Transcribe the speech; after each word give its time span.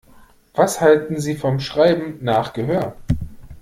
Was 0.55 0.81
halten 0.81 1.19
Sie 1.19 1.35
vom 1.35 1.59
Schreiben 1.59 2.17
nach 2.23 2.53
Gehör? 2.53 2.95